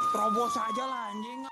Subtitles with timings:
[0.00, 1.44] Terobos aja lah anjing.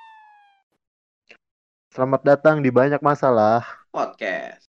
[1.93, 3.61] Selamat datang di Banyak Masalah.
[3.93, 4.65] podcast.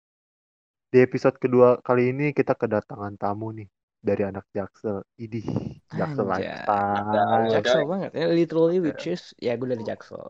[0.91, 3.71] Di episode kedua kali ini kita kedatangan tamu nih
[4.03, 4.99] dari anak Jaksel.
[5.15, 5.47] Idih,
[5.95, 7.47] Jaksel lifestyle.
[7.55, 10.27] Jaksel banget ya, literally which is ya gue dari Jaksel.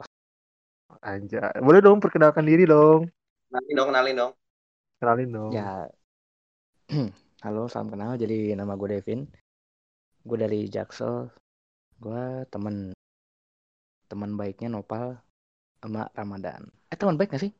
[1.01, 1.41] Anjay.
[1.57, 3.09] Boleh dong perkenalkan diri dong.
[3.49, 4.33] Kenalin dong, kenalin dong.
[5.01, 5.51] Kenalin dong.
[5.57, 5.89] Ya,
[7.45, 8.13] halo salam kenal.
[8.13, 9.25] Jadi nama gue Devin.
[10.21, 11.33] Gue dari Jaksel.
[11.97, 12.93] Gue temen
[14.09, 15.21] teman baiknya Nopal
[15.79, 16.61] sama Ramadan.
[16.89, 17.51] Eh teman baik gak sih?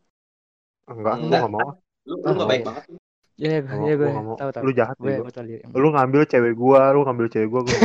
[0.89, 1.41] Enggak, gue Enggak.
[1.45, 1.69] gak mau.
[2.03, 2.67] Lu, lu gak baik iya.
[2.67, 2.83] banget.
[3.39, 4.63] Ya, ya, Gak mau, ya gue tahu tahu.
[4.65, 5.59] Lu jahat gue gue.
[5.71, 7.61] Lu ngambil cewek gua, lu ngambil cewek gua.
[7.63, 7.79] gua.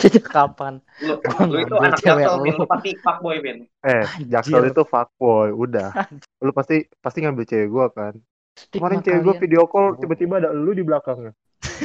[0.00, 0.74] Sejak kapan?
[1.04, 1.20] Lu,
[1.52, 2.44] lu itu anak cewek jaksel, lu.
[2.56, 3.68] Lu pasti fuckboy, Vin.
[3.84, 4.06] eh.
[4.24, 5.52] Jaksel itu fuckboy.
[5.52, 5.92] Udah.
[6.40, 8.14] Lu pasti pasti ngambil cewek gua kan.
[8.56, 9.44] Stigma Kemarin cewek gua kalian.
[9.44, 11.36] video call tiba-tiba ada lu di belakangnya.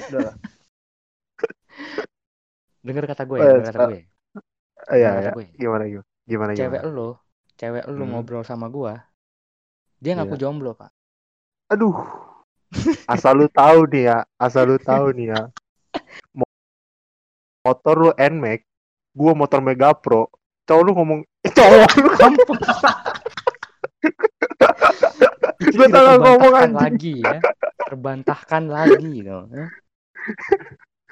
[0.07, 0.31] Udah.
[2.81, 4.01] Dengar kata gue, Eh, ya, denger kata eh, gue.
[4.89, 5.31] Eh, Iya, ya.
[5.35, 5.45] gue.
[5.53, 6.05] Gimana gimana?
[6.25, 6.95] Gimana Cewek gimana?
[6.95, 7.09] lu,
[7.53, 8.11] cewek lu Hmm.
[8.15, 9.05] ngobrol sama gua.
[10.01, 10.41] Dia ngaku Iya.
[10.41, 10.89] jomblo, Pak.
[11.69, 11.93] Aduh.
[13.11, 15.41] Asal lu tahu nih ya, asal lu tahu nih ya.
[16.33, 16.47] Mo-
[17.61, 18.63] Motor lu NMAX,
[19.11, 20.31] gua motor Mega Pro.
[20.65, 22.59] Cowok lu ngomong, eh, cowok lu Kampung.
[25.61, 26.73] Tidak salah ngomong, anjing.
[26.79, 27.37] lagi ya.
[27.85, 29.47] Terbantahkan lagi dong.
[29.51, 29.67] ya.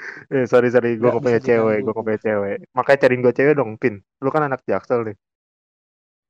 [0.33, 2.57] Eh, sorry sorry, gua Nggak nggak punya cewek, gua nggak punya cewek.
[2.73, 3.95] Makanya cariin gua cewek dong, Pin.
[4.21, 5.17] Lu kan anak Jaksel nih.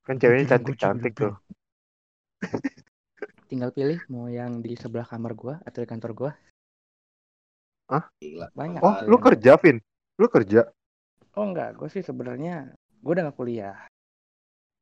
[0.07, 1.33] Kan ceweknya cantik cantik tuh.
[3.49, 6.31] Tinggal pilih mau yang di sebelah kamar gua atau di kantor gua.
[8.21, 8.47] Gila.
[8.53, 8.81] Banyak.
[8.85, 9.77] Oh, lu yang- kerja, Vin?
[10.21, 10.61] Lu kerja?
[11.33, 13.77] Oh enggak, gue sih sebenarnya gue udah gak kuliah.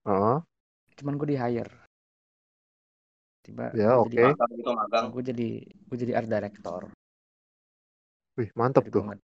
[0.04, 0.38] Heeh.
[0.98, 1.72] Cuman gue di hire.
[3.46, 4.12] Tiba Ya, oke.
[4.12, 5.06] jadi Magang itu magang.
[5.14, 6.82] gue jadi gue jadi art director.
[8.38, 9.02] Wih, mantep Jadi tuh.
[9.02, 9.26] gua nge-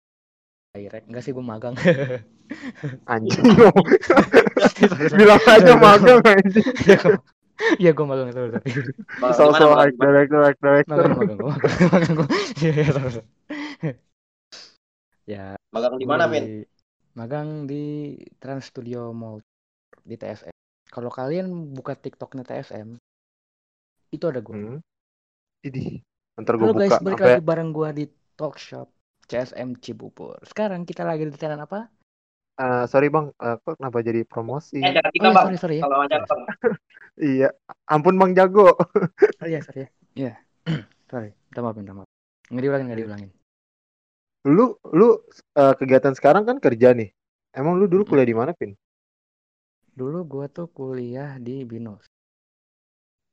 [0.72, 1.04] direct.
[1.10, 1.74] Enggak sih gue magang.
[3.04, 3.42] Anjing.
[5.18, 6.66] Bilang aja magang anjing.
[7.78, 8.68] Iya gue magang itu tapi
[9.20, 10.08] Magang So di mana, so magang like di mana?
[10.08, 10.96] director, like director.
[10.96, 11.54] magang magang gue
[12.16, 12.28] gue.
[12.62, 13.22] Iya iya.
[15.22, 16.66] Ya Magang di mana, Vin?
[17.14, 19.44] Magang di Trans Studio Mall
[20.02, 20.50] di TSM.
[20.88, 22.96] Kalau kalian buka TikToknya TSM,
[24.10, 24.52] itu ada gue.
[24.52, 24.78] Hmm.
[25.62, 26.02] Idih.
[26.40, 28.04] Ntar gua Halo guys, buka balik sampai lagi bareng gua di
[28.42, 28.90] Talk Shop
[29.30, 30.34] CSM Cibubur.
[30.42, 31.86] Sekarang kita lagi di channel apa?
[32.58, 34.82] Eh, sorry Bang, Eh, kok kenapa jadi promosi?
[34.82, 35.46] Eh, jangan kita, Oh iya, Bang.
[35.46, 35.82] sorry sorry ya.
[35.86, 36.42] Kalau aja, Bang.
[37.22, 37.48] Iya,
[37.86, 38.74] ampun Bang Jago.
[39.38, 39.88] Oh iya sorry ya.
[40.18, 40.32] Iya.
[41.12, 42.08] sorry, minta maaf, minta maaf.
[42.50, 43.30] Nggak diulangin, nggak diulangin.
[44.42, 45.08] Lu lu
[45.54, 47.14] eh, kegiatan sekarang kan kerja nih.
[47.54, 48.74] Emang lu dulu kuliah di mana, Vin?
[49.94, 52.10] Dulu gua tuh kuliah di Binus.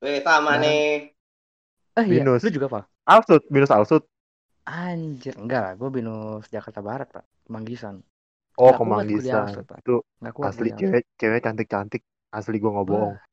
[0.05, 0.63] Weh, sama Bareng.
[0.63, 1.17] nih.
[1.97, 2.45] Eh iya, Binus.
[2.45, 2.83] lu juga Pak?
[3.09, 4.05] Alsut, minus Alsut.
[4.69, 7.25] Anjir, enggak lah, gua Binus Jakarta Barat, Pak.
[7.49, 8.05] Manggisan.
[8.53, 8.69] Oh.
[8.77, 9.81] Alsut, Pak.
[9.81, 12.05] Itu kuat asli cewek, cewek cantik-cantik.
[12.29, 13.15] Asli gua nggak bohong.
[13.17, 13.25] Wah,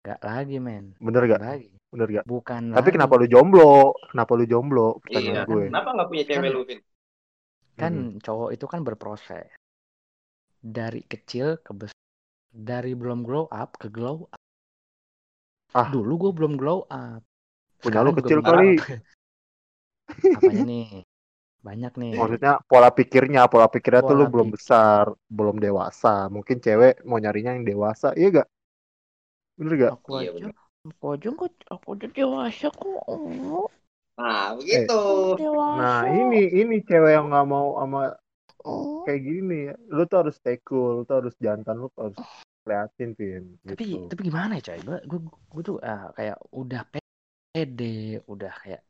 [0.00, 0.96] Nggak lagi, men.
[0.96, 1.40] Bener Nggak gak?
[1.44, 1.68] lagi.
[1.92, 2.24] Bener gak?
[2.24, 2.94] Bukan Tapi lagi.
[2.96, 3.92] kenapa lu jomblo?
[4.08, 4.88] Kenapa lu jomblo?
[4.88, 5.20] Iya.
[5.20, 5.64] Pertanyaan gue.
[5.68, 6.80] Kenapa nggak punya cewek Kan- lu, Vin?
[7.76, 8.20] kan Mm-mm.
[8.20, 9.48] cowok itu kan berproses
[10.60, 11.96] dari kecil ke besar
[12.52, 14.40] dari belum glow up ke glow up
[15.72, 15.88] Ah.
[15.88, 17.24] dulu gue belum glow up
[17.80, 18.70] Punya lu Sekarang juga kecil kali.
[20.36, 20.86] apanya nih
[21.60, 24.56] banyak nih Maksudnya pola pikirnya, pola pikirnya tuh lu Pola belum pikir.
[24.56, 26.32] besar, belum dewasa.
[26.32, 28.48] Mungkin cewek mau nyarinya yang dewasa, iya gak?
[29.60, 29.92] Bener gak?
[30.00, 30.52] aku Iya, aja bener.
[30.88, 33.68] aku aja kok aku aja dewasa kok oh,
[34.16, 35.00] Nah, begitu.
[35.36, 38.16] dewasa Nah ini ini cewek yang nggak mau sama
[38.64, 39.04] oh.
[39.04, 39.74] kayak gini ya.
[39.92, 42.18] Lu tuh harus stay cool, lu tuh harus jantan, lu tuh harus
[42.64, 43.44] keliatin, Vin.
[43.64, 44.08] tapi Gitu.
[44.08, 48.80] tapi gimana ya coy gue gue tuh ah, kayak udah pede udah kayak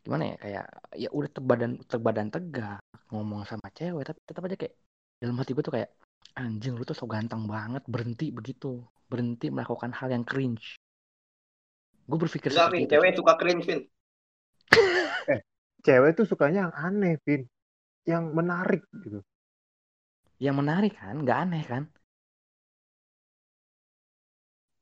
[0.00, 0.64] gimana ya kayak
[0.96, 2.80] ya udah terbadan terbadan tegak
[3.12, 4.74] ngomong sama cewek tapi tetap aja kayak
[5.20, 5.90] dalam hati gue tuh kayak
[6.40, 8.80] anjing lu tuh so ganteng banget berhenti begitu
[9.10, 10.80] berhenti melakukan hal yang cringe
[12.08, 12.80] gue berpikir Enggak, Vin.
[12.82, 13.80] itu Cewek suka cringe, Vin.
[15.86, 17.42] Cewek tuh sukanya yang aneh, Vin.
[18.08, 19.20] Yang menarik gitu.
[20.40, 21.84] yang menarik kan nggak aneh kan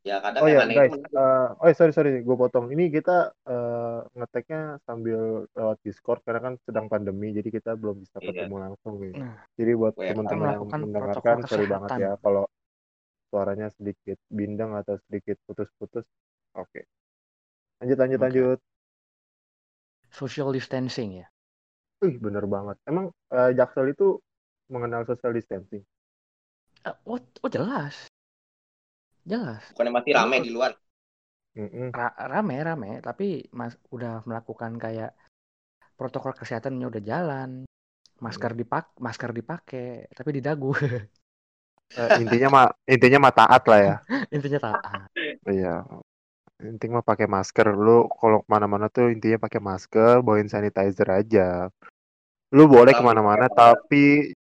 [0.07, 2.73] Ya, kadang Oh yang ya aneh guys, itu eh, oh sorry sorry, gue potong.
[2.73, 3.78] Ini kita eh,
[4.15, 8.31] ngeteknya sambil lewat Discord karena kan sedang pandemi, jadi kita belum bisa Iya.
[8.31, 9.13] ketemu langsung nih.
[9.17, 12.45] Nah, Jadi buat teman-teman yang melakukan mendengarkan, sorry banget ya kalau
[13.29, 16.07] suaranya sedikit bindeng atau sedikit putus-putus.
[16.57, 16.87] Oke,
[17.83, 18.27] lanjut lanjut Oke.
[18.27, 18.59] lanjut.
[20.09, 21.27] social distancing ya
[22.01, 22.81] Wih bener banget.
[22.89, 24.17] Emang eh, Jaksel itu
[24.73, 25.85] mengenal social distancing?
[26.87, 28.09] Eh, oh, oh jelas
[29.29, 30.73] jelas bukannya masih rame di luar.
[31.59, 31.91] Mm-mm.
[31.91, 35.11] Ra- rame rame tapi mas udah melakukan kayak
[35.99, 37.51] protokol kesehatannya udah jalan
[38.23, 40.71] masker dipak masker dipakai tapi di dagu
[41.89, 43.97] Eh, intinya mah intinya mah taat lah ya.
[44.37, 45.09] intinya taat
[45.49, 45.89] Iya.
[46.61, 47.73] Intinya mah pakai masker.
[47.73, 51.73] Lu kalau ke mana-mana tuh intinya pakai masker, bawain sanitizer aja.
[52.53, 54.37] Lu boleh Tapi- ke mana-mana tapi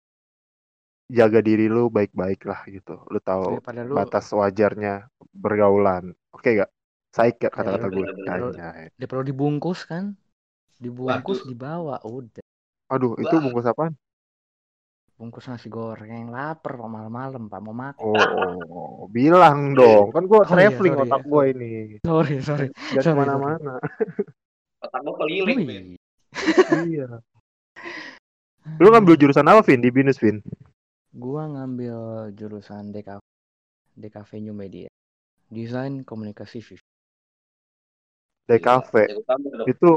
[1.12, 3.04] jaga diri lu baik-baik lah gitu.
[3.12, 6.16] Lu tahu daripada lu batas wajarnya bergaulan.
[6.32, 6.72] Oke gak?
[7.14, 8.06] Saik kata-kata Ya, gue?
[8.10, 8.50] bener-bener.
[8.50, 8.86] Anjay.
[8.98, 10.18] daripada lu dibungkus kan
[10.82, 11.48] dibungkus Waduh.
[11.48, 12.42] dibawa udah
[12.90, 13.42] Aduh, itu Wah.
[13.42, 13.94] bungkus apaan?
[15.14, 20.10] bungkus nasi goreng lapar pak malam-malam pak mau makan Oh, bilang dong.
[20.10, 21.54] Kan gua Oh, iya, traveling sorry otak ya, gua sorry.
[21.54, 21.70] ini.
[22.02, 23.74] sorry sorry Gak Sorry, ke mana-mana.
[24.82, 25.86] Otak gua keliling, Vin.
[26.66, 26.90] Wih.
[26.92, 27.08] iya.
[28.82, 29.80] Lu ngambil jurusan apa, Vin?
[29.80, 30.42] Di BINUS, Vin?
[31.14, 31.98] gua ngambil
[32.34, 33.22] jurusan DKV
[33.96, 34.90] DKV New Media
[35.48, 36.90] desain komunikasi visual
[38.46, 38.94] DKV.
[39.24, 39.68] Kamu dong.
[39.68, 39.90] Itu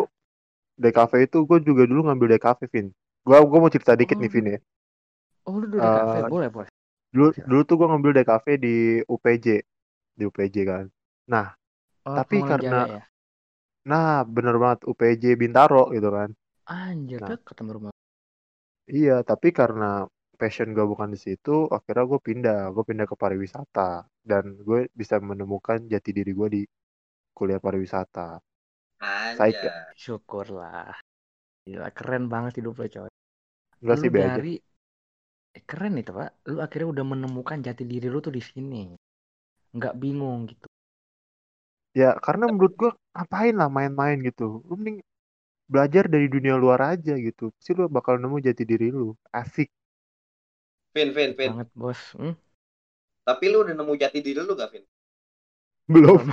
[0.76, 2.87] DKV itu gue juga dulu ngambil DKV, Vin.
[3.26, 4.22] Gua gua mau cerita dikit Oh.
[4.22, 4.58] nih, Vin ya.
[5.46, 6.69] oh lu udah DKV Eh, boleh boleh
[7.10, 9.46] Dulu dulu tuh gua ngambil DKV di UPJ.
[10.16, 10.84] Di UPJ kan.
[12.06, 13.04] oh, tapi karena- Jaya ya
[13.87, 16.34] Nah, bener banget UPJ Bintaro gitu kan.
[16.66, 17.38] anjir Nah.
[17.54, 17.92] sama rumah
[18.87, 22.60] Iya, tapi karena passion gue bukan di situ, akhirnya gue pindah.
[22.70, 24.06] Gue pindah ke pariwisata.
[24.22, 26.62] Dan gue bisa menemukan jati diri gue di
[27.37, 28.41] kuliah pariwisata.
[29.37, 29.93] Ya?
[29.93, 30.97] syukurlah
[31.69, 33.11] Gila, keren banget hidup lo coy
[33.85, 34.41] lu sih, be aja.
[34.41, 34.55] dari
[35.56, 38.83] eh, keren itu pak lu akhirnya udah menemukan jati diri lu tuh di sini
[39.77, 40.67] nggak bingung gitu
[41.97, 44.61] Ya, karena menurut gue ngapain lah main-main gitu.
[44.69, 45.00] Lu mending
[45.65, 47.49] belajar dari dunia luar aja gitu.
[47.56, 49.17] Pasti lu bakal nemu jati diri lu.
[49.33, 49.73] Asik.
[50.93, 51.56] Vin, Vin, Vin.
[51.56, 52.37] banget bos hmm?
[53.25, 54.85] Tapi lu udah nemu jati diri lu gak, Vin?
[55.87, 56.19] Belum.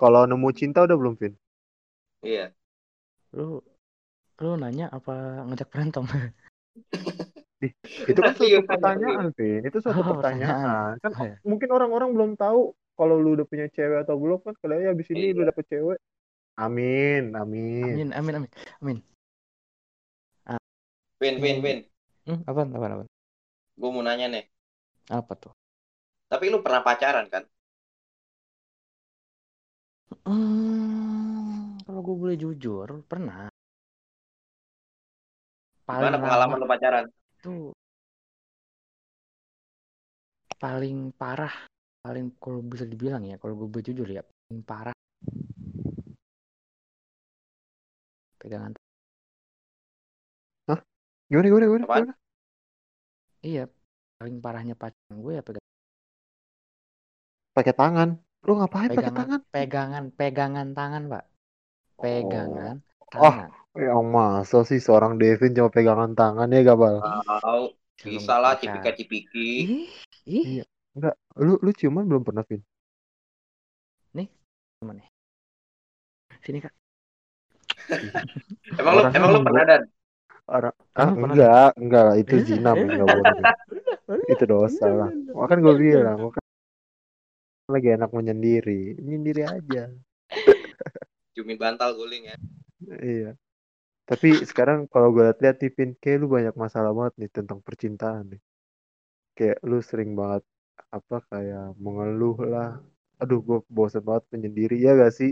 [0.00, 1.34] Kalau nemu cinta udah belum, Vin?
[2.20, 2.52] Iya.
[3.30, 3.62] lu
[4.42, 6.02] lu nanya apa ngajak berantem
[8.10, 9.62] Itu kan suatu Serius, pertanyaan, Vin.
[9.62, 10.98] Itu suatu Oh, pertanyaan.
[10.98, 11.36] Kan Oh, ya.
[11.46, 15.08] mungkin orang-orang belum tahu kalau lu udah punya cewek atau belum kan kalau ya abis
[15.12, 15.52] ini lu Iya.
[15.52, 15.98] dapet cewek.
[16.60, 17.96] Amin, amin.
[17.96, 18.50] amin amin amin
[18.82, 18.98] amin
[21.20, 21.60] Vin, Hmm.
[21.60, 21.78] Vin.
[22.26, 23.04] hmm, apa apa apa
[23.78, 24.44] Gue mau nanya nih.
[25.10, 25.52] apa tuh
[26.30, 27.42] Tapi lu pernah pacaran kan?
[30.26, 33.52] hmm, kalau gue boleh jujur pernah
[35.88, 37.04] paling Gimana pengalaman lama lu pacaran?
[37.40, 37.72] itu
[40.60, 41.54] paling parah
[42.04, 44.96] paling kalau bisa dibilang ya kalau gue boleh jujur ya paling parah
[48.40, 48.74] pegangan
[51.30, 51.86] Gimana, gimana, gimana?
[51.86, 51.94] Apaan?
[51.94, 52.12] gimana?
[53.44, 53.64] Iya
[54.20, 55.68] paling parahnya pacaran gue ya pegangan
[57.50, 58.08] Pakai tangan.
[58.46, 59.40] Lu ngapain pakai pegangan tangan?
[59.50, 61.24] pegangan pegangan tangan pak
[61.98, 62.76] pegangan
[63.10, 63.18] Oh.
[63.34, 67.02] tangan Yang masa sih seorang Devin cuma pegangan tangan ya gabal?
[67.42, 69.86] Tahu, bisa lah cipika-cipiki.
[70.26, 70.66] Iya.
[70.94, 72.62] Enggak, lu lu ciuman belum pernah, Vin?
[74.80, 75.08] gimana nih
[76.40, 76.72] sini kak
[78.80, 79.82] Emang lu emang lu pernah dan?
[80.50, 83.38] Orang ah, enggak, enggak lah itu zina men, enggak boleh.
[84.34, 85.10] Itu dosa lah.
[85.30, 86.42] Makanya gue bilang, gua kan
[87.70, 88.98] lagi enak menyendiri.
[88.98, 89.94] Menyendiri aja.
[91.38, 92.36] Cumin bantal guling ya.
[92.98, 93.30] Iya.
[94.10, 98.34] Tapi sekarang kalau gue lihat-lihat nih, Vin, kayak lu banyak masalah banget nih tentang percintaan
[98.34, 98.42] nih.
[99.38, 100.42] Kayak lu sering banget
[100.90, 102.82] apa kayak mengeluh lah.
[103.22, 105.30] Aduh, gue bosan banget menyendiri ya gak sih?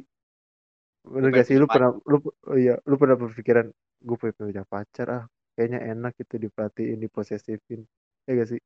[1.05, 2.17] Bener gak sih lu pernah lu
[2.51, 3.67] oh iya, lu pernah berpikiran
[4.07, 5.25] gue pengen punya pacar ah.
[5.55, 7.81] Kayaknya enak gitu diperhatiin, diposesifin.
[8.27, 8.61] Ya gak sih?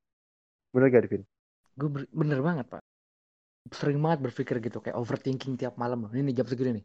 [0.75, 1.25] Bener gak, Vin?
[1.81, 1.89] gue
[2.21, 2.83] bener banget pak
[3.79, 6.85] sering banget berpikir gitu kayak overthinking tiap malam ini nih jam segini nih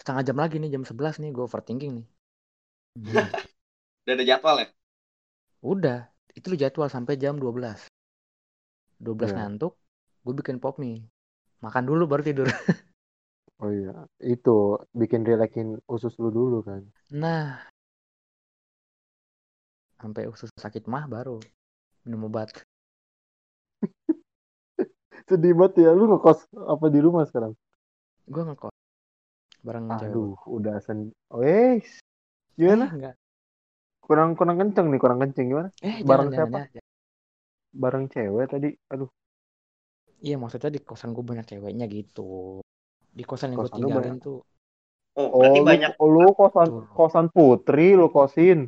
[0.00, 2.06] setengah jam lagi nih jam 11 nih gue overthinking nih
[2.96, 3.28] Hmm.
[4.04, 4.66] Udah ada jadwal ya?
[5.72, 5.98] udah
[6.38, 7.80] itu lu jadwal sampai jam 12
[9.04, 9.36] 12 Iya.
[9.36, 9.72] ngantuk
[10.24, 10.98] gue bikin pop mie
[11.64, 12.48] makan dulu baru tidur
[13.62, 13.92] Oh iya,
[14.34, 14.50] itu
[15.00, 16.82] bikin relaxin usus lu dulu kan.
[17.10, 17.68] nah
[20.00, 21.36] sampai usus sakit mah baru
[22.04, 22.50] minum obat
[25.28, 26.38] Sedih banget ya, lu ngekos
[26.72, 27.52] apa di rumah sekarang?
[28.32, 28.74] gue ngekos
[29.66, 30.98] bareng cewek Aduh, udah sen.
[31.38, 31.88] Wes,
[32.58, 32.86] gimana?
[32.86, 33.14] eh, enggak
[34.06, 35.68] Kurang kurang kenceng nih, kurang kenceng gimana?
[35.88, 36.58] eh Bareng jangan, siapa?
[36.58, 36.86] jangan, jangan.
[37.82, 38.68] Bareng cewek tadi.
[38.92, 39.10] Aduh,
[40.26, 42.20] iya maksudnya di kosan gue banyak ceweknya gitu
[43.18, 44.38] di kosan yang gue Kosan lu tinggalin banyak- tuh
[45.18, 45.90] Oh, oh berarti lu, banyak.
[45.98, 46.82] lu kosan Tuh.
[46.94, 48.58] kosan putri lu kosin.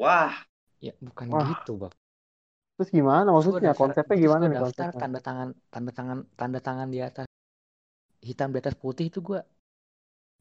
[0.00, 0.32] Wah,
[0.80, 1.92] ya bukan Wah, gitu bang
[2.80, 3.76] Terus gimana maksudnya?
[3.76, 5.00] daftar, Konsepnya gimana nih daftar konsepnya?
[5.04, 7.28] tanda tangan tanda tangan tanda tangan di atas
[8.24, 9.40] hitam di atas putih itu gue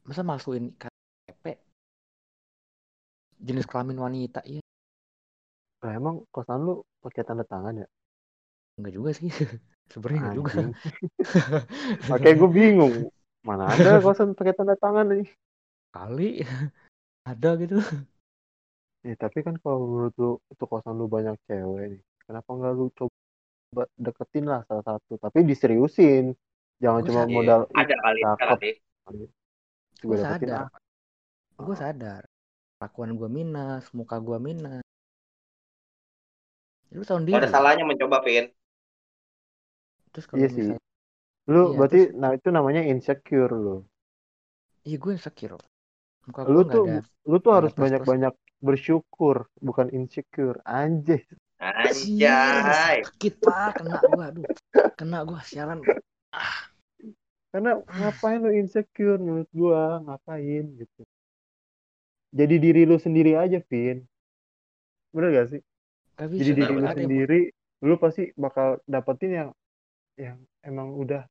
[0.08, 1.46] masa masukin KTP
[3.44, 4.64] jenis kelamin wanita iya
[5.84, 7.88] Lah emang kosan lu pakai tanda tangan ya?
[8.80, 9.30] Enggak juga sih
[9.92, 10.54] sebenarnya enggak juga.
[12.10, 12.96] Makanya gue bingung.
[13.44, 15.28] Mana ada kosan pakai tanda tangan nih?
[15.90, 16.46] kali
[17.26, 17.82] ada gitu
[19.02, 22.02] Ya, tapi kan kalau menurut lu itu kosan lu banyak cewek nih.
[22.28, 25.16] Kenapa nggak lu coba deketin lah salah satu?
[25.18, 26.36] Tapi diseriusin.
[26.84, 27.34] Jangan Gua cuma sadar.
[27.34, 28.60] modal ada kali cakep.
[30.00, 30.70] gue sadar ah.
[31.60, 32.22] gue sadar
[32.80, 34.86] lakuan gue minus muka gue minus
[36.90, 38.50] lu tahun diri ada salahnya mencoba, Vin.
[40.12, 40.58] Terus kalau Iya sih.
[40.62, 40.80] misalnya
[41.50, 43.76] Lu Iya, berarti terus- nah itu namanya insecure lu.
[44.88, 45.58] iya gue insecure
[46.28, 46.96] muka Lu gue tuh ada
[47.30, 47.84] lu tuh harus ada plus-plus.
[47.84, 50.60] banyak-banyak bersyukur, bukan insecure.
[50.68, 51.24] Anjay.
[51.60, 53.04] Anjay.
[53.08, 54.46] sakit pak kena gue aduh
[55.00, 55.80] kena gue sialan
[57.50, 59.98] Karena ngapain lu insecure menurut gua?
[60.06, 61.02] Ngapain gitu.
[62.30, 64.06] Jadi diri lu sendiri aja, Vin.
[65.10, 65.62] Bener gak sih?
[66.14, 67.42] gak bisa Jadi diri lu sendiri,
[67.82, 69.50] lu pasti bakal dapetin yang
[70.26, 71.24] yang emang udah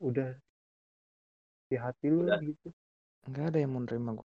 [0.00, 0.36] udah
[1.68, 2.38] di hati lu Udah.
[2.46, 2.68] gitu.
[3.30, 4.26] nggak ada yang mau nerima gue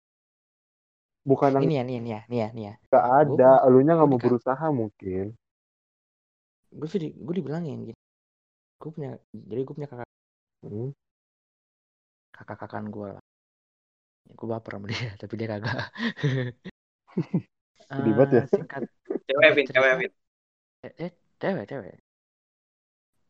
[1.28, 3.92] Bukan yang ini ya nih ya nih ya nih ya nih ya gak ada, elunya
[3.98, 5.24] nggak gua mau berusaha mungkin.
[6.78, 7.94] gue sih di- gue dibilangin gini
[8.82, 9.10] gue punya
[9.50, 10.08] jadi gue punya kakak
[10.62, 10.90] Hmm.
[12.36, 13.22] kakak kakan gue lah
[14.38, 15.76] gue baper sama dia tapi dia kagak
[17.94, 18.42] Sedih banget ya.
[18.42, 18.82] Eh, singkat
[19.26, 20.12] Cewek, Vin, cewek, Vin.
[20.86, 21.10] eh, eh
[21.40, 21.94] cewek cewek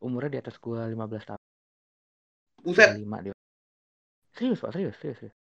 [0.07, 1.41] umurnya di atas gue 15 tahun
[2.63, 3.33] Buset, 25 dia
[4.35, 5.35] serius pak serius serius, serius.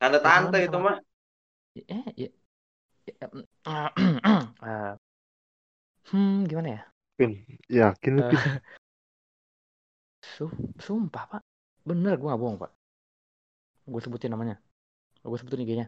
[0.00, 0.96] tante-tante itu mah.
[1.94, 2.28] eh ya,
[3.06, 3.44] ya, em,
[4.68, 4.94] eh,
[6.10, 6.82] hmm gimana ya
[7.18, 8.60] Vin, yakin lu, Eh, Vin?
[10.32, 11.42] Su- sumpah pak
[11.88, 12.70] bener gue gak bohong pak
[13.92, 14.56] gue sebutin namanya
[15.30, 15.86] gue sebutin IG-nya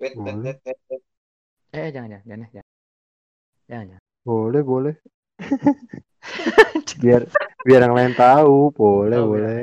[0.00, 0.42] Wait, wait, Boleh.
[0.42, 1.02] wait, wait, wait.
[1.78, 2.66] eh jangan jangan jangan ya, jangan
[3.68, 4.02] jangan, jangan.
[4.26, 4.94] Boleh, boleh.
[7.02, 7.22] Biar
[7.66, 9.60] biar yang lain tahu, boleh, Oh, boleh.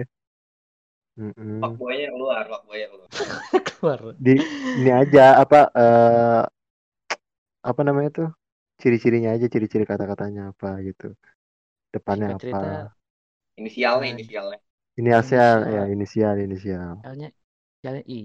[1.17, 1.61] Mm-mm.
[1.61, 3.09] Fuckboy-nya keluar, fuckboy-nya keluar.
[3.67, 4.33] keluar Di
[4.79, 6.43] ini aja apa eh
[7.63, 8.29] apa namanya tuh?
[8.81, 11.15] Ciri-cirinya aja, ciri-ciri kata-katanya apa gitu.
[11.93, 12.93] Depannya cerita apa?
[13.59, 14.59] Inisialnya, Nah, inisialnya.
[14.99, 15.73] Inisial, inisial.
[15.75, 16.93] ya inisial, inisial.
[17.03, 17.29] L-nya
[17.83, 18.19] L-nya I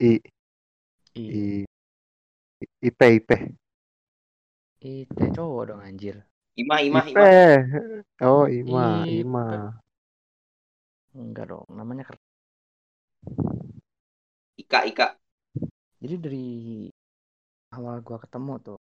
[0.00, 0.20] I
[1.16, 1.66] I I
[2.88, 3.28] IP IP
[4.90, 6.16] I T cowok dong anjir
[6.60, 7.12] Imah, imah, IP.
[7.12, 7.32] imah.
[8.20, 9.20] Oh, Ima, IP.
[9.20, 9.82] Ima.
[11.22, 12.22] enggak dong namanya ker-
[14.62, 15.06] Ika, Ika.
[16.02, 16.44] jadi dari
[17.76, 18.78] awal gua ketemu tuh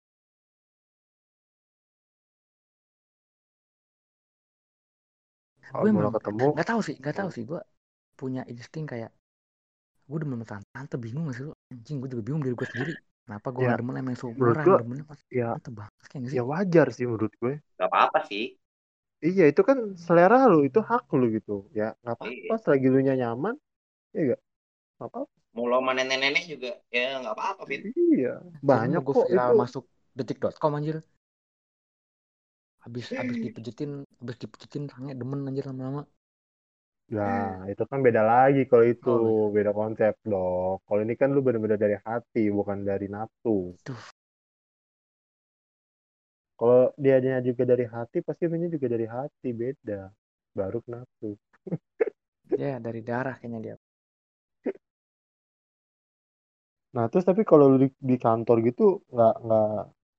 [5.70, 7.60] Kalau gue emang ketemu, nggak tahu sih nggak tahu sih gue
[8.20, 9.12] punya insting kayak
[10.10, 12.70] gue demen sama tante tante bingung gak sih lu anjing gue juga bingung diri gue
[12.72, 12.94] sendiri
[13.30, 16.38] kenapa gue Ya, nggak demen menurut seumuran gua, demen sama ya banget kayak gak sih
[16.42, 17.54] ya wajar sih menurut gue.
[17.80, 18.44] Gak apa-apa sih.
[19.28, 21.52] Iya, itu kan selera lu, itu hak lu gitu.
[21.80, 22.62] Ya, nggak apa-apa Iya.
[22.64, 23.56] selagi lu nya nyaman.
[24.16, 24.42] Ya enggak?
[25.06, 25.20] apa
[25.56, 27.82] Mau lo sama nenek-nenek juga, ya gak apa-apa, Vin.
[27.88, 28.30] Iya,
[28.70, 29.56] banyak gue kok viral itu.
[29.62, 29.84] masuk
[30.18, 30.98] detik.com anjir
[32.86, 36.02] habis habis dipijetin habis dipijetin tangannya demen anjir lama-lama
[37.18, 40.78] Nah, itu kan beda lagi kalau itu, Oh, beda konsep dong.
[40.86, 43.74] Kalau ini kan lu bener-bener dari hati, bukan dari nafsu.
[43.86, 43.98] Tuh.
[46.60, 50.02] Kalau dianya juga dari hati, pasti lu juga dari hati, beda.
[50.54, 51.30] Baru ke nafsu.
[52.62, 53.76] ya dari darah kayaknya dia
[56.96, 59.68] Nah, terus tapi kalau lu di, di kantor gitu nggak nggak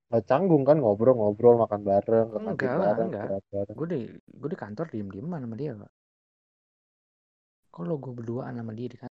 [0.09, 3.79] nggak canggung kan ngobrol-ngobrol, makan bareng, ke kantin enggak lah bareng, enggak istirahat bareng.
[3.79, 3.99] gue di
[4.41, 5.91] gue di kantor diem dieman sama dia pak
[7.81, 9.10] kalau gue berduaan sama dia di kantor